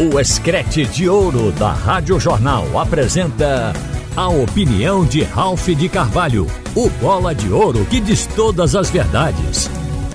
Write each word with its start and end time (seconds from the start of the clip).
O 0.00 0.18
Escrete 0.18 0.86
de 0.86 1.06
Ouro 1.06 1.52
da 1.52 1.70
Rádio 1.70 2.18
Jornal 2.18 2.78
apresenta 2.78 3.74
a 4.16 4.28
opinião 4.28 5.04
de 5.04 5.22
Ralph 5.22 5.68
de 5.68 5.86
Carvalho, 5.86 6.46
o 6.74 6.88
bola 6.88 7.34
de 7.34 7.52
ouro 7.52 7.84
que 7.84 8.00
diz 8.00 8.26
todas 8.34 8.74
as 8.74 8.88
verdades. 8.88 9.70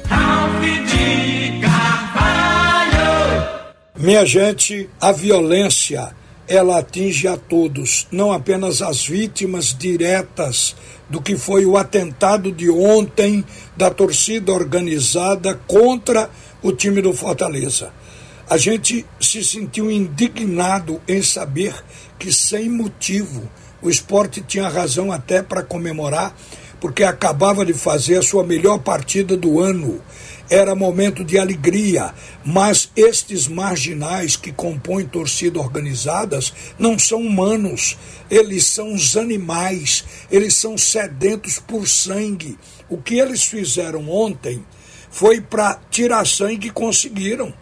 Ralph 0.09 0.61
de 0.61 1.61
Carvalho! 1.61 3.45
Minha 3.99 4.25
gente, 4.25 4.89
a 4.99 5.11
violência 5.11 6.11
ela 6.47 6.79
atinge 6.79 7.27
a 7.27 7.37
todos, 7.37 8.07
não 8.11 8.31
apenas 8.31 8.81
as 8.81 9.05
vítimas 9.05 9.75
diretas 9.77 10.75
do 11.07 11.21
que 11.21 11.37
foi 11.37 11.67
o 11.67 11.77
atentado 11.77 12.51
de 12.51 12.69
ontem 12.69 13.45
da 13.75 13.91
torcida 13.91 14.51
organizada 14.51 15.53
contra 15.67 16.31
o 16.63 16.71
time 16.71 16.99
do 16.99 17.13
Fortaleza. 17.13 17.91
A 18.49 18.55
gente 18.55 19.05
se 19.19 19.43
sentiu 19.43 19.91
indignado 19.91 21.01
em 21.05 21.21
saber 21.21 21.75
que, 22.17 22.31
sem 22.31 22.69
motivo, 22.69 23.51
o 23.81 23.89
esporte 23.89 24.39
tinha 24.39 24.69
razão 24.69 25.11
até 25.11 25.43
para 25.43 25.61
comemorar, 25.61 26.33
porque 26.79 27.03
acabava 27.03 27.65
de 27.65 27.73
fazer 27.73 28.19
a 28.19 28.21
sua 28.21 28.45
melhor 28.45 28.79
partida 28.79 29.35
do 29.35 29.59
ano. 29.59 30.01
Era 30.49 30.73
momento 30.75 31.25
de 31.25 31.37
alegria, 31.37 32.13
mas 32.45 32.89
estes 32.95 33.49
marginais 33.49 34.37
que 34.37 34.53
compõem 34.53 35.05
torcida 35.05 35.59
organizadas 35.59 36.53
não 36.79 36.97
são 36.97 37.19
humanos, 37.19 37.97
eles 38.31 38.65
são 38.65 38.93
os 38.93 39.17
animais, 39.17 40.05
eles 40.31 40.55
são 40.55 40.77
sedentos 40.77 41.59
por 41.59 41.85
sangue. 41.85 42.57
O 42.87 42.97
que 42.97 43.19
eles 43.19 43.43
fizeram 43.43 44.09
ontem 44.09 44.63
foi 45.11 45.41
para 45.41 45.81
tirar 45.91 46.25
sangue 46.25 46.67
e 46.67 46.71
conseguiram. 46.71 47.53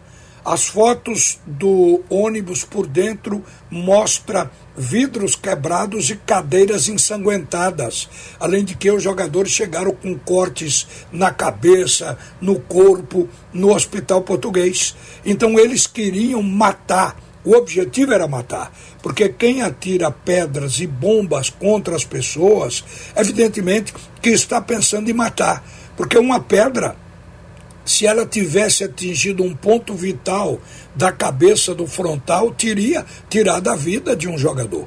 As 0.46 0.68
fotos 0.68 1.40
do 1.44 2.04
ônibus 2.08 2.62
por 2.62 2.86
dentro 2.86 3.44
mostra 3.68 4.48
vidros 4.76 5.34
quebrados 5.34 6.08
e 6.08 6.14
cadeiras 6.14 6.88
ensanguentadas, 6.88 8.08
além 8.38 8.64
de 8.64 8.76
que 8.76 8.88
os 8.88 9.02
jogadores 9.02 9.50
chegaram 9.50 9.90
com 9.90 10.16
cortes 10.16 10.86
na 11.10 11.32
cabeça, 11.32 12.16
no 12.40 12.60
corpo, 12.60 13.28
no 13.52 13.74
hospital 13.74 14.22
português. 14.22 14.94
Então 15.24 15.58
eles 15.58 15.84
queriam 15.84 16.40
matar. 16.44 17.16
O 17.44 17.56
objetivo 17.56 18.12
era 18.12 18.28
matar, 18.28 18.72
porque 19.02 19.28
quem 19.28 19.62
atira 19.62 20.12
pedras 20.12 20.78
e 20.78 20.86
bombas 20.86 21.50
contra 21.50 21.96
as 21.96 22.04
pessoas, 22.04 22.84
evidentemente 23.16 23.92
que 24.22 24.30
está 24.30 24.60
pensando 24.60 25.10
em 25.10 25.14
matar, 25.14 25.64
porque 25.96 26.16
uma 26.16 26.38
pedra 26.38 26.94
se 27.86 28.04
ela 28.04 28.26
tivesse 28.26 28.82
atingido 28.82 29.44
um 29.44 29.54
ponto 29.54 29.94
vital 29.94 30.60
da 30.94 31.12
cabeça 31.12 31.72
do 31.72 31.86
frontal, 31.86 32.50
teria 32.50 33.06
tirado 33.30 33.68
a 33.70 33.76
vida 33.76 34.16
de 34.16 34.28
um 34.28 34.36
jogador. 34.36 34.86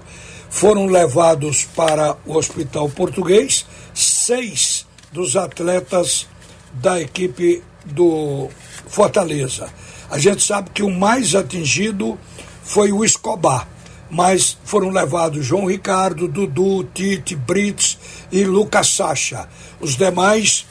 Foram 0.50 0.86
levados 0.86 1.64
para 1.64 2.17
o 2.25 2.36
hospital 2.36 2.89
português 2.89 3.66
seis 3.94 4.86
dos 5.11 5.36
atletas 5.36 6.27
da 6.73 7.00
equipe 7.00 7.64
do 7.86 8.50
Fortaleza. 8.88 9.70
A 10.09 10.20
gente 10.20 10.44
sabe 10.44 10.72
que 10.72 10.83
o 10.83 10.89
mais 10.89 11.36
atingido 11.36 12.20
foi 12.64 12.92
o 12.92 13.05
Escobar, 13.05 13.67
mas 14.09 14.58
foram 14.64 14.89
levados 14.89 15.45
João 15.45 15.66
Ricardo, 15.66 16.27
Dudu, 16.27 16.83
Tite, 16.94 17.36
Brits 17.36 17.97
e 18.31 18.44
Lucas 18.44 18.89
Sacha. 18.89 19.47
Os 19.80 19.95
demais 19.95 20.66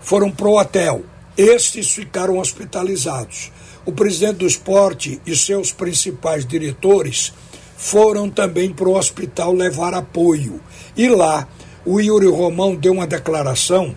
foram 0.00 0.30
pro 0.30 0.58
hotel. 0.58 1.02
Estes 1.38 1.92
ficaram 1.92 2.38
hospitalizados. 2.38 3.52
O 3.86 3.92
presidente 3.92 4.38
do 4.38 4.46
esporte 4.46 5.22
e 5.24 5.36
seus 5.36 5.70
principais 5.70 6.44
diretores 6.44 7.32
foram 7.76 8.28
também 8.28 8.72
para 8.72 8.88
o 8.88 8.98
hospital 8.98 9.52
levar 9.52 9.94
apoio. 9.94 10.60
E 10.96 11.08
lá, 11.08 11.46
o 11.86 12.00
Yuri 12.00 12.26
Romão 12.26 12.74
deu 12.74 12.92
uma 12.92 13.06
declaração 13.06 13.94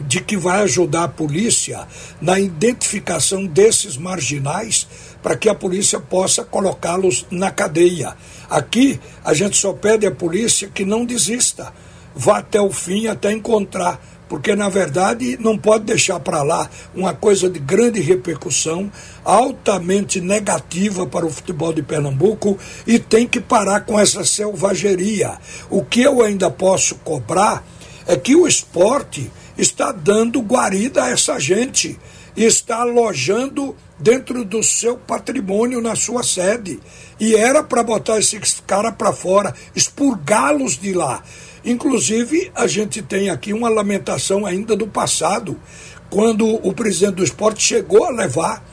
de 0.00 0.20
que 0.20 0.36
vai 0.36 0.62
ajudar 0.62 1.04
a 1.04 1.08
polícia 1.08 1.84
na 2.20 2.38
identificação 2.38 3.44
desses 3.44 3.96
marginais 3.96 4.86
para 5.20 5.36
que 5.36 5.48
a 5.48 5.54
polícia 5.54 5.98
possa 5.98 6.44
colocá-los 6.44 7.26
na 7.28 7.50
cadeia. 7.50 8.16
Aqui 8.48 9.00
a 9.24 9.34
gente 9.34 9.56
só 9.56 9.72
pede 9.72 10.06
à 10.06 10.12
polícia 10.12 10.70
que 10.72 10.84
não 10.84 11.04
desista, 11.04 11.72
vá 12.14 12.38
até 12.38 12.60
o 12.60 12.70
fim 12.70 13.08
até 13.08 13.32
encontrar 13.32 14.00
porque 14.28 14.54
na 14.54 14.68
verdade 14.68 15.38
não 15.40 15.56
pode 15.56 15.84
deixar 15.84 16.20
para 16.20 16.42
lá 16.42 16.68
uma 16.94 17.14
coisa 17.14 17.48
de 17.48 17.58
grande 17.58 18.00
repercussão, 18.00 18.90
altamente 19.24 20.20
negativa 20.20 21.06
para 21.06 21.26
o 21.26 21.30
futebol 21.30 21.72
de 21.72 21.82
Pernambuco 21.82 22.58
e 22.86 22.98
tem 22.98 23.26
que 23.26 23.40
parar 23.40 23.80
com 23.80 23.98
essa 23.98 24.24
selvageria. 24.24 25.38
O 25.70 25.84
que 25.84 26.02
eu 26.02 26.22
ainda 26.22 26.50
posso 26.50 26.96
cobrar 26.96 27.64
é 28.06 28.16
que 28.16 28.36
o 28.36 28.46
esporte 28.46 29.30
está 29.56 29.92
dando 29.92 30.40
guarida 30.40 31.04
a 31.04 31.10
essa 31.10 31.38
gente 31.38 31.98
e 32.36 32.44
está 32.44 32.82
alojando 32.82 33.74
dentro 33.98 34.44
do 34.44 34.62
seu 34.62 34.96
patrimônio 34.96 35.80
na 35.80 35.96
sua 35.96 36.22
sede. 36.22 36.78
E 37.18 37.34
era 37.34 37.62
para 37.62 37.82
botar 37.82 38.18
esses 38.18 38.62
caras 38.66 38.94
para 38.94 39.12
fora, 39.12 39.54
expurgá-los 39.74 40.78
de 40.78 40.92
lá. 40.92 41.22
Inclusive, 41.66 42.52
a 42.54 42.68
gente 42.68 43.02
tem 43.02 43.28
aqui 43.28 43.52
uma 43.52 43.68
lamentação 43.68 44.46
ainda 44.46 44.76
do 44.76 44.86
passado, 44.86 45.60
quando 46.08 46.46
o 46.46 46.72
presidente 46.72 47.16
do 47.16 47.24
esporte 47.24 47.60
chegou 47.60 48.04
a 48.04 48.10
levar 48.10 48.64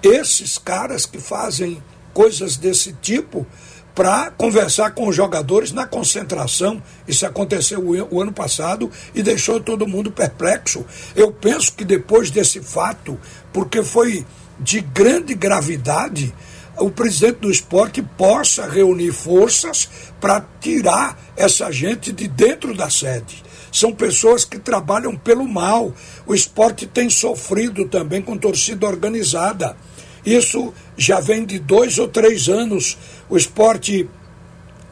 esses 0.00 0.56
caras 0.56 1.04
que 1.04 1.18
fazem 1.18 1.82
coisas 2.14 2.56
desse 2.56 2.92
tipo 2.92 3.44
para 3.92 4.30
conversar 4.30 4.92
com 4.92 5.08
os 5.08 5.16
jogadores 5.16 5.72
na 5.72 5.84
concentração. 5.84 6.80
Isso 7.08 7.26
aconteceu 7.26 7.84
o, 7.84 8.20
ano 8.20 8.32
passado 8.32 8.88
e 9.12 9.20
deixou 9.20 9.60
todo 9.60 9.86
mundo 9.86 10.12
perplexo. 10.12 10.86
Eu 11.16 11.32
penso 11.32 11.72
que 11.72 11.84
depois 11.84 12.30
desse 12.30 12.60
fato, 12.60 13.18
porque 13.52 13.82
foi 13.82 14.24
de 14.60 14.80
grande 14.80 15.34
gravidade, 15.34 16.32
o 16.78 16.90
presidente 16.90 17.40
do 17.40 17.50
esporte 17.50 18.02
possa 18.02 18.66
reunir 18.66 19.12
forças 19.12 19.88
para 20.20 20.44
tirar 20.60 21.18
essa 21.36 21.70
gente 21.70 22.12
de 22.12 22.26
dentro 22.28 22.74
da 22.74 22.88
sede. 22.88 23.42
São 23.70 23.92
pessoas 23.92 24.44
que 24.44 24.58
trabalham 24.58 25.16
pelo 25.16 25.48
mal. 25.48 25.94
O 26.26 26.34
esporte 26.34 26.86
tem 26.86 27.08
sofrido 27.08 27.88
também 27.88 28.20
com 28.20 28.36
torcida 28.36 28.86
organizada. 28.86 29.76
Isso 30.24 30.72
já 30.96 31.20
vem 31.20 31.44
de 31.44 31.58
dois 31.58 31.98
ou 31.98 32.06
três 32.06 32.48
anos. 32.48 32.98
O 33.28 33.36
esporte 33.36 34.08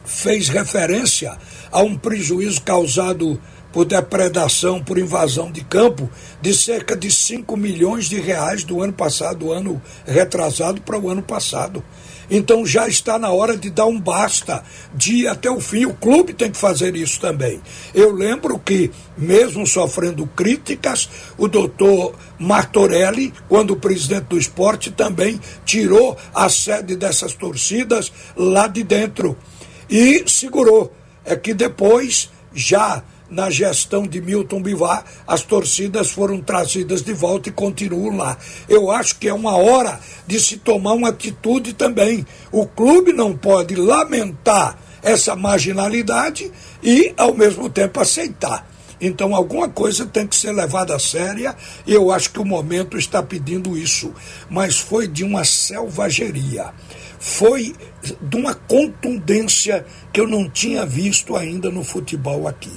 fez 0.03 0.49
referência 0.49 1.37
a 1.71 1.81
um 1.81 1.95
prejuízo 1.95 2.61
causado 2.63 3.39
por 3.71 3.85
depredação, 3.85 4.83
por 4.83 4.97
invasão 4.97 5.51
de 5.51 5.63
campo, 5.63 6.09
de 6.41 6.53
cerca 6.53 6.95
de 6.95 7.09
5 7.09 7.55
milhões 7.55 8.05
de 8.05 8.19
reais 8.19 8.63
do 8.63 8.81
ano 8.81 8.93
passado, 8.93 9.39
do 9.39 9.51
ano 9.51 9.81
retrasado 10.05 10.81
para 10.81 10.99
o 10.99 11.09
ano 11.09 11.21
passado. 11.21 11.83
Então 12.33 12.65
já 12.65 12.87
está 12.87 13.19
na 13.19 13.29
hora 13.29 13.57
de 13.57 13.69
dar 13.69 13.85
um 13.87 13.99
basta, 13.99 14.63
de 14.93 15.15
ir 15.17 15.27
até 15.27 15.51
o 15.51 15.59
fim. 15.59 15.85
O 15.85 15.93
clube 15.93 16.33
tem 16.33 16.49
que 16.49 16.57
fazer 16.57 16.95
isso 16.95 17.19
também. 17.19 17.61
Eu 17.93 18.13
lembro 18.13 18.57
que, 18.57 18.89
mesmo 19.17 19.67
sofrendo 19.67 20.25
críticas, 20.27 21.09
o 21.37 21.49
doutor 21.49 22.15
Martorelli, 22.39 23.33
quando 23.49 23.75
presidente 23.75 24.27
do 24.27 24.37
esporte, 24.37 24.91
também 24.91 25.41
tirou 25.65 26.17
a 26.33 26.47
sede 26.47 26.95
dessas 26.95 27.33
torcidas 27.33 28.13
lá 28.37 28.65
de 28.67 28.81
dentro. 28.83 29.37
E 29.89 30.23
segurou. 30.25 30.93
É 31.25 31.35
que 31.35 31.53
depois, 31.53 32.29
já 32.53 33.03
na 33.31 33.49
gestão 33.49 34.05
de 34.05 34.21
Milton 34.21 34.61
Bivar, 34.61 35.05
as 35.25 35.41
torcidas 35.41 36.11
foram 36.11 36.41
trazidas 36.41 37.01
de 37.01 37.13
volta 37.13 37.47
e 37.47 37.51
continuam 37.51 38.17
lá. 38.17 38.37
Eu 38.67 38.91
acho 38.91 39.17
que 39.17 39.29
é 39.29 39.33
uma 39.33 39.55
hora 39.55 39.99
de 40.27 40.39
se 40.39 40.57
tomar 40.57 40.93
uma 40.93 41.09
atitude 41.09 41.73
também. 41.73 42.25
O 42.51 42.67
clube 42.67 43.13
não 43.13 43.35
pode 43.35 43.75
lamentar 43.75 44.77
essa 45.01 45.35
marginalidade 45.35 46.51
e, 46.83 47.13
ao 47.17 47.33
mesmo 47.33 47.69
tempo, 47.69 48.01
aceitar. 48.01 48.69
Então, 48.99 49.33
alguma 49.33 49.67
coisa 49.67 50.05
tem 50.05 50.27
que 50.27 50.35
ser 50.35 50.51
levada 50.51 50.95
a 50.95 50.99
séria 50.99 51.55
e 51.87 51.93
eu 51.93 52.11
acho 52.11 52.31
que 52.31 52.39
o 52.39 52.45
momento 52.45 52.97
está 52.97 53.23
pedindo 53.23 53.75
isso. 53.75 54.13
Mas 54.47 54.77
foi 54.77 55.07
de 55.07 55.23
uma 55.23 55.43
selvageria, 55.43 56.71
foi 57.17 57.73
de 58.21 58.35
uma 58.35 58.53
contundência 58.53 59.83
que 60.13 60.19
eu 60.19 60.27
não 60.27 60.47
tinha 60.47 60.85
visto 60.85 61.35
ainda 61.35 61.71
no 61.71 61.83
futebol 61.83 62.47
aqui 62.47 62.71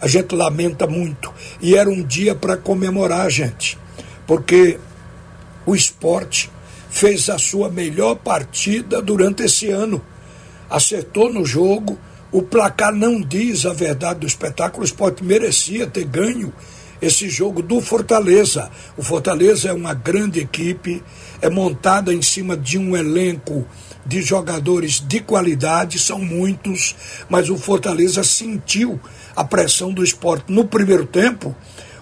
a 0.00 0.08
gente 0.08 0.34
lamenta 0.34 0.86
muito. 0.86 1.32
E 1.60 1.76
era 1.76 1.88
um 1.88 2.02
dia 2.02 2.34
para 2.34 2.56
comemorar, 2.56 3.30
gente, 3.30 3.78
porque 4.26 4.78
o 5.66 5.74
esporte 5.74 6.50
fez 6.88 7.28
a 7.28 7.38
sua 7.38 7.68
melhor 7.68 8.16
partida 8.16 9.00
durante 9.02 9.42
esse 9.42 9.70
ano. 9.70 10.02
Acertou 10.68 11.32
no 11.32 11.44
jogo, 11.44 11.98
o 12.32 12.42
placar 12.42 12.94
não 12.94 13.20
diz 13.20 13.66
a 13.66 13.72
verdade 13.72 14.20
do 14.20 14.26
espetáculo, 14.26 14.82
o 14.82 14.86
esporte 14.86 15.22
merecia 15.22 15.86
ter 15.86 16.04
ganho. 16.04 16.52
Esse 17.00 17.28
jogo 17.28 17.62
do 17.62 17.80
Fortaleza. 17.80 18.70
O 18.96 19.02
Fortaleza 19.02 19.68
é 19.68 19.72
uma 19.72 19.94
grande 19.94 20.40
equipe, 20.40 21.02
é 21.40 21.48
montada 21.48 22.12
em 22.12 22.22
cima 22.22 22.56
de 22.56 22.78
um 22.78 22.96
elenco 22.96 23.66
de 24.04 24.22
jogadores 24.22 25.00
de 25.00 25.20
qualidade, 25.20 25.98
são 25.98 26.18
muitos, 26.18 26.96
mas 27.28 27.50
o 27.50 27.56
Fortaleza 27.56 28.24
sentiu 28.24 29.00
a 29.36 29.44
pressão 29.44 29.92
do 29.92 30.02
esporte. 30.02 30.52
No 30.52 30.64
primeiro 30.64 31.06
tempo, 31.06 31.54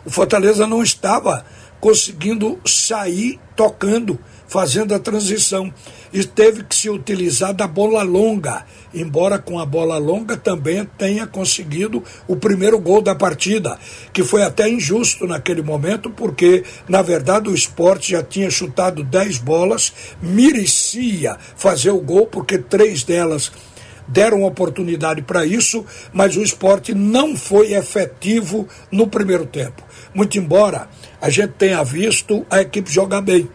o 0.05 0.11
Fortaleza 0.11 0.67
não 0.67 0.83
estava 0.83 1.45
conseguindo 1.81 2.59
sair 2.65 3.39
tocando, 3.55 4.19
fazendo 4.49 4.95
a 4.95 4.99
transição. 4.99 5.73
E 6.13 6.25
teve 6.25 6.65
que 6.65 6.75
se 6.75 6.89
utilizar 6.89 7.55
da 7.55 7.67
bola 7.67 8.03
longa, 8.03 8.65
embora 8.95 9.39
com 9.39 9.61
a 9.61 9.67
bola 9.67 9.99
longa 9.99 10.37
também 10.37 10.85
tenha 10.97 11.27
conseguido 11.27 12.03
o 12.27 12.35
primeiro 12.35 12.81
gol 12.81 13.03
da 13.03 13.15
partida, 13.15 13.79
que 14.13 14.25
foi 14.25 14.43
até 14.43 14.69
injusto 14.69 15.27
naquele 15.27 15.63
momento, 15.63 16.11
porque 16.11 16.65
na 16.89 17.03
verdade 17.03 17.51
o 17.51 17.55
esporte 17.55 18.13
já 18.13 18.23
tinha 18.23 18.51
chutado 18.51 19.05
10 19.05 19.39
bolas, 19.39 19.93
merecia 20.21 21.37
fazer 21.55 21.91
o 21.91 22.01
gol, 22.01 22.27
porque 22.27 22.57
três 22.59 23.05
delas 23.05 23.53
deram 24.09 24.45
oportunidade 24.45 25.21
para 25.21 25.45
isso, 25.45 25.85
mas 26.13 26.35
o 26.37 26.43
esporte 26.43 26.95
não 26.95 27.37
foi 27.37 27.75
efetivo 27.75 28.67
no 28.91 29.07
primeiro 29.07 29.45
tempo. 29.45 29.83
Muito 30.15 30.39
embora 30.39 30.89
a 31.21 31.29
gente 31.29 31.53
tenha 31.53 31.83
visto 31.85 32.47
a 32.51 32.63
equipe 32.63 32.91
jogar 32.91 33.21
bem, 33.21 33.49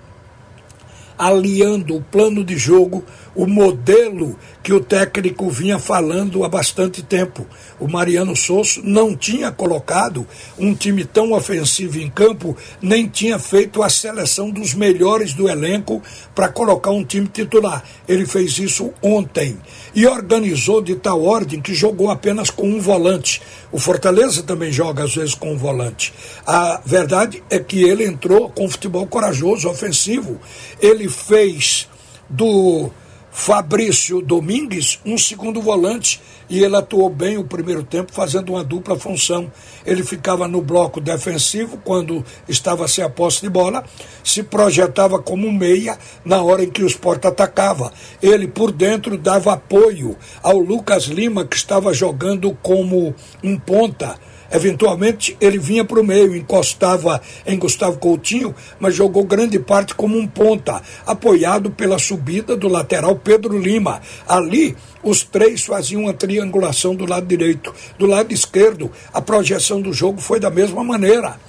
aliando 1.17 1.95
o 1.95 2.01
plano 2.01 2.43
de 2.43 2.57
jogo 2.57 3.03
o 3.35 3.45
modelo 3.45 4.37
que 4.63 4.71
o 4.71 4.79
técnico 4.79 5.49
vinha 5.49 5.77
falando 5.77 6.45
há 6.45 6.49
bastante 6.49 7.03
tempo. 7.03 7.45
O 7.77 7.87
Mariano 7.87 8.33
Sosso 8.33 8.81
não 8.81 9.13
tinha 9.13 9.51
colocado 9.51 10.25
um 10.57 10.73
time 10.73 11.03
tão 11.03 11.33
ofensivo 11.33 11.99
em 11.99 12.09
campo, 12.09 12.55
nem 12.81 13.05
tinha 13.05 13.37
feito 13.37 13.83
a 13.83 13.89
seleção 13.89 14.49
dos 14.49 14.73
melhores 14.73 15.33
do 15.33 15.49
elenco 15.49 16.01
para 16.33 16.47
colocar 16.47 16.91
um 16.91 17.03
time 17.03 17.27
titular. 17.27 17.83
Ele 18.07 18.25
fez 18.25 18.57
isso 18.57 18.93
ontem 19.01 19.57
e 19.93 20.07
organizou 20.07 20.81
de 20.81 20.95
tal 20.95 21.21
ordem 21.21 21.59
que 21.59 21.73
jogou 21.73 22.09
apenas 22.09 22.49
com 22.49 22.69
um 22.69 22.79
volante. 22.79 23.41
O 23.69 23.77
Fortaleza 23.77 24.43
também 24.43 24.71
joga 24.71 25.03
às 25.03 25.13
vezes 25.13 25.35
com 25.35 25.51
um 25.51 25.57
volante. 25.57 26.13
A 26.47 26.81
verdade 26.85 27.43
é 27.49 27.59
que 27.59 27.83
ele 27.83 28.05
entrou 28.05 28.49
com 28.49 28.69
futebol 28.69 29.05
corajoso, 29.05 29.67
ofensivo. 29.67 30.39
Ele 30.79 31.09
fez 31.09 31.89
do 32.29 32.89
Fabrício 33.35 34.21
Domingues, 34.21 34.99
um 35.03 35.17
segundo 35.17 35.59
volante, 35.59 36.21
e 36.47 36.63
ele 36.63 36.75
atuou 36.75 37.09
bem 37.09 37.35
o 37.35 37.43
primeiro 37.43 37.83
tempo, 37.83 38.13
fazendo 38.13 38.53
uma 38.53 38.63
dupla 38.63 38.97
função. 38.97 39.51
Ele 39.83 40.03
ficava 40.03 40.47
no 40.47 40.61
bloco 40.61 41.01
defensivo 41.01 41.79
quando 41.83 42.23
estava 42.47 42.87
sem 42.87 43.03
a 43.03 43.09
posse 43.09 43.41
de 43.41 43.49
bola, 43.49 43.83
se 44.23 44.43
projetava 44.43 45.19
como 45.19 45.51
meia 45.51 45.97
na 46.23 46.43
hora 46.43 46.63
em 46.63 46.69
que 46.69 46.83
o 46.83 46.87
esporte 46.87 47.25
atacava. 47.25 47.91
Ele, 48.21 48.47
por 48.47 48.71
dentro, 48.71 49.17
dava 49.17 49.53
apoio 49.53 50.15
ao 50.43 50.59
Lucas 50.59 51.05
Lima, 51.05 51.43
que 51.43 51.55
estava 51.55 51.91
jogando 51.91 52.55
como 52.61 53.15
um 53.43 53.57
ponta 53.57 54.15
Eventualmente 54.53 55.35
ele 55.41 55.57
vinha 55.57 55.83
para 55.83 55.99
o 55.99 56.03
meio, 56.03 56.35
encostava 56.35 57.19
em 57.43 57.57
Gustavo 57.57 57.97
Coutinho, 57.97 58.53
mas 58.79 58.93
jogou 58.93 59.23
grande 59.23 59.57
parte 59.57 59.95
como 59.95 60.15
um 60.15 60.27
ponta, 60.27 60.79
apoiado 61.07 61.71
pela 61.71 61.97
subida 61.97 62.55
do 62.55 62.67
lateral 62.67 63.15
Pedro 63.15 63.57
Lima. 63.57 63.99
Ali, 64.27 64.77
os 65.01 65.23
três 65.23 65.65
faziam 65.65 66.03
uma 66.03 66.13
triangulação 66.13 66.93
do 66.93 67.05
lado 67.05 67.25
direito. 67.25 67.73
Do 67.97 68.05
lado 68.05 68.31
esquerdo, 68.31 68.91
a 69.11 69.19
projeção 69.19 69.81
do 69.81 69.91
jogo 69.91 70.21
foi 70.21 70.39
da 70.39 70.51
mesma 70.51 70.83
maneira. 70.83 71.39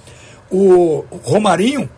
O 0.51 1.05
Romarinho 1.23 1.91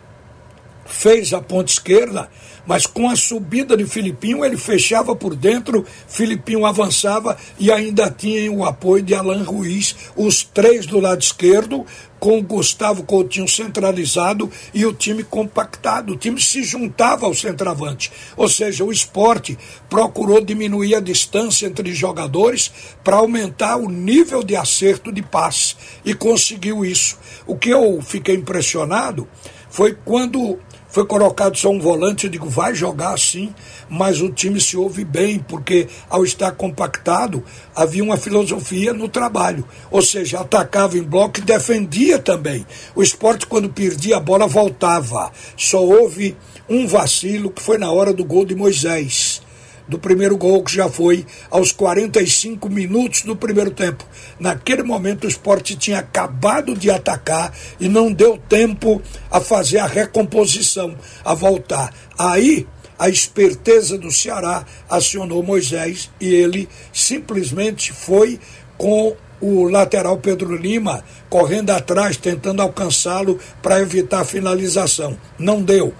fez 0.86 1.32
a 1.32 1.40
ponta 1.40 1.70
esquerda 1.70 2.28
mas 2.66 2.86
com 2.86 3.08
a 3.08 3.16
subida 3.16 3.76
de 3.76 3.86
Filipinho, 3.86 4.44
ele 4.44 4.56
fechava 4.56 5.14
por 5.14 5.34
dentro, 5.34 5.84
Filipinho 6.08 6.66
avançava 6.66 7.36
e 7.58 7.70
ainda 7.70 8.10
tinha 8.10 8.50
o 8.50 8.64
apoio 8.64 9.02
de 9.02 9.14
Alain 9.14 9.42
Ruiz, 9.42 9.94
os 10.16 10.42
três 10.42 10.86
do 10.86 10.98
lado 10.98 11.22
esquerdo, 11.22 11.86
com 12.18 12.42
Gustavo 12.42 13.02
Coutinho 13.02 13.46
centralizado 13.46 14.50
e 14.74 14.84
o 14.86 14.92
time 14.92 15.22
compactado. 15.22 16.12
O 16.12 16.16
time 16.16 16.40
se 16.40 16.62
juntava 16.62 17.26
ao 17.26 17.34
centroavante. 17.34 18.10
Ou 18.36 18.48
seja, 18.48 18.84
o 18.84 18.92
esporte 18.92 19.56
procurou 19.88 20.44
diminuir 20.44 20.94
a 20.94 21.00
distância 21.00 21.66
entre 21.66 21.94
jogadores 21.94 22.72
para 23.04 23.16
aumentar 23.16 23.76
o 23.76 23.88
nível 23.88 24.42
de 24.42 24.56
acerto 24.56 25.12
de 25.12 25.22
passe 25.22 25.76
e 26.04 26.14
conseguiu 26.14 26.84
isso. 26.84 27.18
O 27.46 27.56
que 27.56 27.70
eu 27.70 28.00
fiquei 28.02 28.34
impressionado 28.34 29.28
foi 29.68 29.94
quando 30.04 30.58
foi 30.96 31.04
colocado 31.04 31.58
só 31.58 31.68
um 31.68 31.78
volante, 31.78 32.24
eu 32.24 32.30
digo, 32.30 32.48
vai 32.48 32.74
jogar 32.74 33.12
assim, 33.12 33.54
mas 33.86 34.22
o 34.22 34.30
time 34.30 34.58
se 34.58 34.78
ouve 34.78 35.04
bem, 35.04 35.38
porque 35.38 35.88
ao 36.08 36.24
estar 36.24 36.52
compactado, 36.52 37.44
havia 37.74 38.02
uma 38.02 38.16
filosofia 38.16 38.94
no 38.94 39.06
trabalho. 39.06 39.68
Ou 39.90 40.00
seja, 40.00 40.40
atacava 40.40 40.96
em 40.96 41.02
bloco 41.02 41.38
e 41.38 41.42
defendia 41.42 42.18
também. 42.18 42.66
O 42.94 43.02
esporte, 43.02 43.44
quando 43.44 43.68
perdia 43.68 44.16
a 44.16 44.20
bola, 44.20 44.46
voltava. 44.46 45.30
Só 45.54 45.84
houve 45.84 46.34
um 46.66 46.86
vacilo 46.86 47.50
que 47.50 47.60
foi 47.60 47.76
na 47.76 47.92
hora 47.92 48.14
do 48.14 48.24
gol 48.24 48.46
de 48.46 48.54
Moisés 48.54 49.42
do 49.88 49.98
primeiro 49.98 50.36
gol, 50.36 50.62
que 50.62 50.74
já 50.74 50.88
foi 50.88 51.24
aos 51.50 51.72
45 51.72 52.68
minutos 52.68 53.22
do 53.22 53.36
primeiro 53.36 53.70
tempo. 53.70 54.04
Naquele 54.38 54.82
momento, 54.82 55.24
o 55.24 55.28
esporte 55.28 55.76
tinha 55.76 55.98
acabado 55.98 56.74
de 56.74 56.90
atacar 56.90 57.52
e 57.78 57.88
não 57.88 58.12
deu 58.12 58.38
tempo 58.48 59.00
a 59.30 59.40
fazer 59.40 59.78
a 59.78 59.86
recomposição, 59.86 60.96
a 61.24 61.34
voltar. 61.34 61.94
Aí, 62.18 62.66
a 62.98 63.08
esperteza 63.08 63.98
do 63.98 64.10
Ceará 64.10 64.64
acionou 64.88 65.42
Moisés 65.42 66.10
e 66.20 66.32
ele 66.32 66.68
simplesmente 66.92 67.92
foi 67.92 68.40
com 68.78 69.14
o 69.40 69.64
lateral 69.64 70.16
Pedro 70.16 70.56
Lima 70.56 71.04
correndo 71.28 71.70
atrás, 71.70 72.16
tentando 72.16 72.62
alcançá-lo 72.62 73.38
para 73.62 73.80
evitar 73.80 74.20
a 74.20 74.24
finalização. 74.24 75.16
Não 75.38 75.62
deu. 75.62 75.92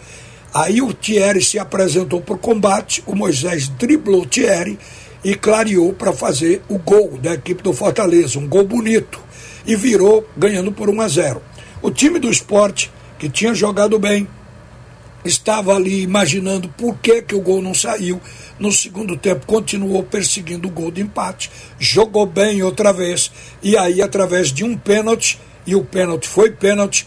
Aí 0.57 0.81
o 0.81 0.91
Thierry 0.91 1.45
se 1.45 1.59
apresentou 1.59 2.23
para 2.23 2.35
o 2.35 2.39
combate, 2.39 3.05
o 3.07 3.15
Moisés 3.15 3.69
driblou 3.69 4.23
o 4.23 4.27
Thierry 4.27 4.79
e 5.23 5.35
clareou 5.35 5.93
para 5.93 6.15
fazer 6.15 6.63
o 6.67 6.79
gol 6.79 7.19
da 7.19 7.35
equipe 7.35 7.63
do 7.63 7.75
Fortaleza, 7.75 8.39
um 8.39 8.49
gol 8.49 8.65
bonito, 8.65 9.21
e 9.67 9.77
virou 9.77 10.27
ganhando 10.35 10.73
por 10.73 10.89
1 10.89 10.99
a 11.03 11.09
0. 11.09 11.43
O 11.83 11.91
time 11.91 12.19
do 12.19 12.31
esporte, 12.31 12.91
que 13.19 13.29
tinha 13.29 13.53
jogado 13.53 13.99
bem, 13.99 14.27
estava 15.27 15.77
ali 15.77 16.01
imaginando 16.01 16.71
por 16.71 16.97
que, 17.01 17.21
que 17.21 17.35
o 17.35 17.43
gol 17.43 17.61
não 17.61 17.75
saiu. 17.75 18.19
No 18.59 18.73
segundo 18.73 19.15
tempo, 19.15 19.45
continuou 19.45 20.05
perseguindo 20.05 20.69
o 20.69 20.71
gol 20.71 20.91
de 20.91 21.03
empate, 21.03 21.51
jogou 21.79 22.25
bem 22.25 22.63
outra 22.63 22.95
vez, 22.95 23.31
e 23.63 23.77
aí, 23.77 24.01
através 24.01 24.51
de 24.51 24.65
um 24.65 24.75
pênalti, 24.75 25.39
e 25.67 25.77
o 25.77 25.85
pênalti 25.85 26.27
foi 26.27 26.51
pênalti, 26.51 27.07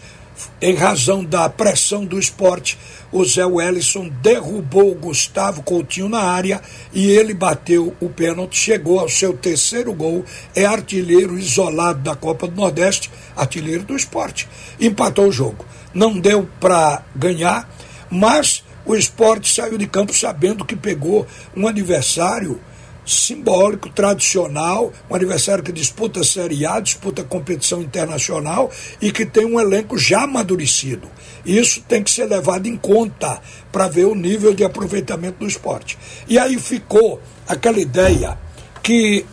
em 0.60 0.74
razão 0.74 1.24
da 1.24 1.48
pressão 1.48 2.04
do 2.04 2.18
esporte, 2.18 2.78
o 3.12 3.24
Zé 3.24 3.44
Wellison 3.44 4.08
derrubou 4.22 4.92
o 4.92 4.94
Gustavo 4.94 5.62
Coutinho 5.62 6.08
na 6.08 6.20
área 6.20 6.60
e 6.92 7.10
ele 7.10 7.34
bateu 7.34 7.94
o 8.00 8.08
pênalti, 8.08 8.56
chegou 8.56 9.00
ao 9.00 9.08
seu 9.08 9.32
terceiro 9.32 9.92
gol, 9.92 10.24
é 10.54 10.64
artilheiro 10.64 11.38
isolado 11.38 12.00
da 12.00 12.14
Copa 12.14 12.46
do 12.46 12.54
Nordeste, 12.54 13.10
artilheiro 13.36 13.82
do 13.82 13.96
esporte. 13.96 14.48
Empatou 14.80 15.28
o 15.28 15.32
jogo. 15.32 15.64
Não 15.92 16.18
deu 16.18 16.48
para 16.60 17.02
ganhar, 17.16 17.68
mas 18.10 18.62
o 18.84 18.94
esporte 18.94 19.52
saiu 19.52 19.76
de 19.76 19.86
campo 19.86 20.14
sabendo 20.14 20.64
que 20.64 20.76
pegou 20.76 21.26
um 21.56 21.66
adversário 21.66 22.60
simbólico, 23.04 23.88
tradicional, 23.88 24.92
um 25.10 25.14
adversário 25.14 25.64
que 25.64 25.72
disputa 25.72 26.22
Série 26.22 26.66
A, 26.66 26.80
disputa 26.80 27.24
competição 27.24 27.82
internacional 27.82 28.70
e 29.00 29.10
que 29.10 29.26
tem 29.26 29.44
um 29.44 29.58
elenco 29.58 29.98
já 29.98 30.22
amadurecido. 30.22 31.08
Isso 31.44 31.82
tem 31.88 32.02
que 32.02 32.10
ser 32.10 32.26
levado 32.26 32.66
em 32.66 32.76
conta 32.76 33.40
para 33.72 33.88
ver 33.88 34.04
o 34.04 34.14
nível 34.14 34.54
de 34.54 34.64
aproveitamento 34.64 35.38
do 35.38 35.46
esporte. 35.46 35.98
E 36.28 36.38
aí 36.38 36.58
ficou 36.58 37.20
aquela 37.48 37.78
ideia 37.78 38.38
que 38.82 39.24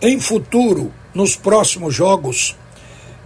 em 0.00 0.20
futuro, 0.20 0.92
nos 1.14 1.36
próximos 1.36 1.94
jogos, 1.94 2.56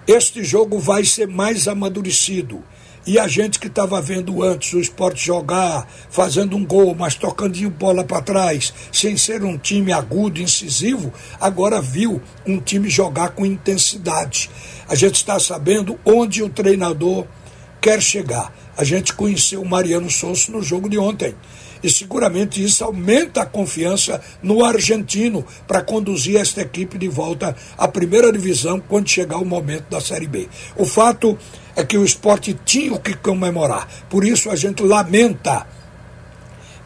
este 0.07 0.45
jogo 0.45 0.79
vai 0.79 1.05
ser 1.05 1.27
mais 1.27 1.67
amadurecido 1.67 2.63
e 3.09 3.19
a 3.19 3.27
gente 3.27 3.59
que 3.59 3.69
estava 3.69 4.03
vendo 4.03 4.43
antes 4.43 4.75
o 4.75 4.79
esporte 4.79 5.25
jogar, 5.25 5.89
fazendo 6.11 6.55
um 6.55 6.63
gol, 6.63 6.95
mas 6.95 7.15
tocando 7.15 7.71
bola 7.71 8.05
para 8.05 8.21
trás, 8.21 8.71
sem 8.93 9.17
ser 9.17 9.43
um 9.43 9.57
time 9.57 9.95
agudo, 9.95 10.43
incisivo, 10.43 11.11
agora 11.41 11.81
viu 11.81 12.21
um 12.47 12.61
time 12.61 12.91
jogar 12.91 13.31
com 13.31 13.47
intensidade. 13.47 14.51
A 14.87 14.95
gente 14.95 15.15
está 15.15 15.41
sabendo 15.41 15.99
onde 16.05 16.43
o 16.43 16.51
treinador 16.51 17.27
quer 17.81 18.03
chegar. 18.03 18.53
A 18.77 18.85
gente 18.85 19.15
conheceu 19.15 19.63
o 19.63 19.67
Mariano 19.67 20.11
Souza 20.11 20.53
no 20.53 20.61
jogo 20.61 20.87
de 20.87 20.99
ontem. 20.99 21.35
E 21.83 21.91
seguramente 21.91 22.63
isso 22.63 22.85
aumenta 22.85 23.43
a 23.43 23.47
confiança 23.47 24.21
no 24.43 24.65
argentino 24.65 25.45
para 25.67 25.83
conduzir 25.83 26.37
esta 26.37 26.63
equipe 26.63 26.99
de 26.99 27.09
volta 27.09 27.55
à 27.77 27.87
primeira 27.89 28.33
divisão 28.33 28.81
quando 28.81 29.09
chegar 29.09 29.39
o 29.39 29.45
momento 29.45 29.89
da 29.91 30.01
Série 30.01 30.27
B. 30.27 30.49
O 30.77 30.85
fato 30.85 31.39
é 31.77 31.85
que 31.85 31.97
o 31.97 32.05
esporte 32.05 32.59
tinha 32.65 32.93
o 32.93 33.01
que 33.01 33.15
comemorar. 33.15 33.89
Por 34.11 34.25
isso 34.25 34.51
a 34.51 34.57
gente 34.57 34.83
lamenta 34.83 35.67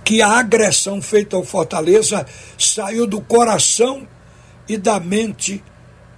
que 0.04 0.20
a 0.20 0.38
agressão 0.38 1.00
feita 1.00 1.37
ao 1.37 1.44
Fortaleza 1.44 2.26
saiu 2.58 3.06
do 3.06 3.20
coração 3.20 4.06
e 4.68 4.76
da 4.76 5.00
mente 5.00 5.62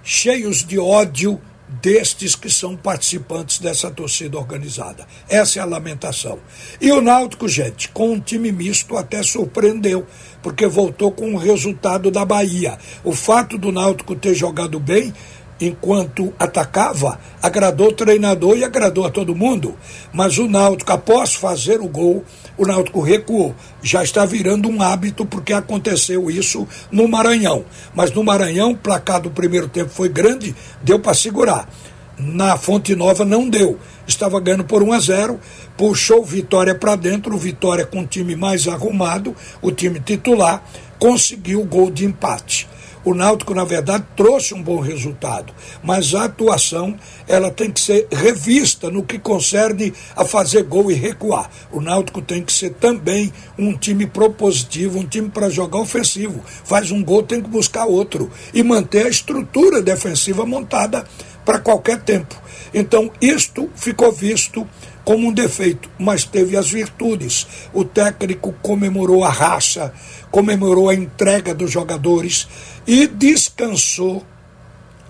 cheios 0.03 0.65
de 0.65 0.77
ódio 0.77 1.41
destes 1.67 2.35
que 2.35 2.49
são 2.49 2.75
participantes 2.75 3.59
dessa 3.59 3.89
torcida 3.89 4.37
organizada. 4.37 5.05
Essa 5.27 5.59
é 5.59 5.61
a 5.61 5.65
lamentação. 5.65 6.39
E 6.79 6.91
o 6.91 7.01
Náutico, 7.01 7.47
gente, 7.47 7.89
com 7.89 8.11
um 8.11 8.19
time 8.19 8.51
misto 8.51 8.97
até 8.97 9.23
surpreendeu, 9.23 10.05
porque 10.41 10.67
voltou 10.67 11.11
com 11.11 11.33
o 11.33 11.37
resultado 11.37 12.11
da 12.11 12.23
Bahia. 12.23 12.77
O 13.03 13.13
fato 13.13 13.57
do 13.57 13.71
Náutico 13.71 14.15
ter 14.15 14.35
jogado 14.35 14.79
bem 14.79 15.13
enquanto 15.59 16.33
atacava, 16.37 17.19
agradou 17.41 17.87
o 17.87 17.93
treinador 17.93 18.57
e 18.57 18.63
agradou 18.63 19.05
a 19.05 19.09
todo 19.09 19.35
mundo. 19.35 19.75
Mas 20.11 20.37
o 20.37 20.47
Náutico, 20.47 20.91
após 20.91 21.35
fazer 21.35 21.79
o 21.79 21.87
gol, 21.87 22.23
o 22.57 22.65
Náutico 22.65 23.01
recuou. 23.01 23.55
Já 23.81 24.03
está 24.03 24.25
virando 24.25 24.69
um 24.69 24.81
hábito 24.81 25.25
porque 25.25 25.53
aconteceu 25.53 26.29
isso 26.29 26.67
no 26.91 27.07
Maranhão. 27.07 27.65
Mas 27.93 28.11
no 28.11 28.23
Maranhão, 28.23 28.71
o 28.71 28.77
placar 28.77 29.21
do 29.21 29.31
primeiro 29.31 29.67
tempo 29.67 29.89
foi 29.89 30.09
grande, 30.09 30.55
deu 30.81 30.99
para 30.99 31.13
segurar. 31.13 31.69
Na 32.17 32.57
Fonte 32.57 32.95
Nova 32.95 33.25
não 33.25 33.49
deu. 33.49 33.77
Estava 34.07 34.39
ganhando 34.39 34.63
por 34.63 34.81
1 34.83 34.93
a 34.93 34.99
0, 34.99 35.39
puxou 35.75 36.23
Vitória 36.23 36.75
para 36.75 36.95
dentro, 36.95 37.37
Vitória 37.37 37.85
com 37.85 38.01
o 38.01 38.05
time 38.05 38.35
mais 38.35 38.67
arrumado, 38.67 39.35
o 39.61 39.71
time 39.71 39.99
titular, 39.99 40.63
conseguiu 40.97 41.61
o 41.61 41.65
gol 41.65 41.89
de 41.91 42.05
empate. 42.05 42.69
O 43.05 43.13
Náutico, 43.13 43.53
na 43.53 43.63
verdade, 43.63 44.03
trouxe 44.15 44.55
um 44.55 44.63
bom 44.63 44.79
resultado, 44.79 45.53
mas 45.83 46.15
a 46.15 46.25
atuação 46.25 46.97
ela 47.27 47.51
tem 47.51 47.69
que 47.69 47.79
ser 47.79 48.07
revista 48.11 48.89
no 48.89 49.03
que 49.03 49.19
concerne 49.19 49.93
a 50.15 50.25
fazer 50.25 50.63
gol 50.63 50.91
e 50.91 50.95
recuar. 50.95 51.47
O 51.71 51.79
Náutico 51.79 52.19
tem 52.19 52.41
que 52.41 52.51
ser 52.51 52.71
também 52.71 53.31
um 53.59 53.77
time 53.77 54.07
propositivo, 54.07 54.97
um 54.97 55.05
time 55.05 55.29
para 55.29 55.51
jogar 55.51 55.81
ofensivo. 55.81 56.41
Faz 56.63 56.89
um 56.89 57.03
gol, 57.03 57.21
tem 57.21 57.43
que 57.43 57.47
buscar 57.47 57.85
outro 57.85 58.31
e 58.51 58.63
manter 58.63 59.05
a 59.05 59.09
estrutura 59.09 59.83
defensiva 59.83 60.43
montada 60.43 61.05
para 61.45 61.59
qualquer 61.59 62.01
tempo. 62.01 62.35
Então, 62.73 63.11
isto 63.21 63.69
ficou 63.75 64.11
visto 64.11 64.67
como 65.05 65.27
um 65.27 65.33
defeito, 65.33 65.89
mas 65.99 66.23
teve 66.23 66.57
as 66.57 66.69
virtudes. 66.69 67.47
O 67.71 67.85
técnico 67.85 68.53
comemorou 68.61 69.23
a 69.23 69.29
raça, 69.29 69.93
comemorou 70.31 70.89
a 70.89 70.95
entrega 70.95 71.53
dos 71.53 71.71
jogadores 71.71 72.47
e 72.87 73.05
descansou 73.07 74.25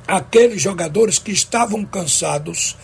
aqueles 0.06 0.62
jogadores 0.62 1.18
que 1.18 1.32
estavam 1.32 1.84
cansados 1.86 2.78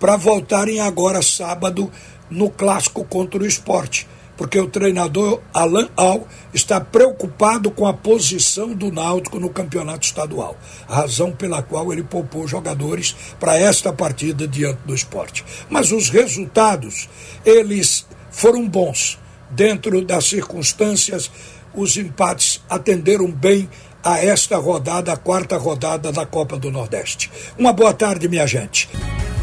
para 0.00 0.16
voltarem 0.16 0.80
agora 0.80 1.22
sábado 1.22 1.92
no 2.30 2.50
clássico 2.50 3.04
contra 3.04 3.42
o 3.42 3.46
esporte 3.46 4.08
porque 4.36 4.58
o 4.58 4.68
treinador 4.68 5.40
Alan 5.52 5.88
Al 5.96 6.26
está 6.52 6.80
preocupado 6.80 7.70
com 7.70 7.86
a 7.86 7.92
posição 7.92 8.72
do 8.72 8.90
Náutico 8.90 9.38
no 9.38 9.50
campeonato 9.50 10.06
estadual, 10.06 10.56
razão 10.88 11.32
pela 11.32 11.62
qual 11.62 11.92
ele 11.92 12.02
poupou 12.02 12.46
jogadores 12.46 13.14
para 13.38 13.58
esta 13.58 13.92
partida 13.92 14.46
diante 14.46 14.80
do 14.84 14.94
esporte. 14.94 15.44
Mas 15.68 15.92
os 15.92 16.08
resultados, 16.10 17.08
eles 17.44 18.06
foram 18.30 18.68
bons. 18.68 19.18
Dentro 19.50 20.04
das 20.04 20.24
circunstâncias, 20.24 21.30
os 21.74 21.96
empates 21.96 22.62
atenderam 22.68 23.30
bem 23.30 23.68
a 24.02 24.18
esta 24.18 24.58
rodada, 24.58 25.12
a 25.12 25.16
quarta 25.16 25.56
rodada 25.56 26.12
da 26.12 26.26
Copa 26.26 26.58
do 26.58 26.70
Nordeste. 26.70 27.30
Uma 27.56 27.72
boa 27.72 27.92
tarde, 27.92 28.28
minha 28.28 28.46
gente. 28.46 28.88